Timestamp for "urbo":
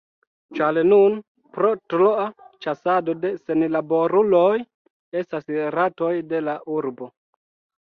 6.81-7.15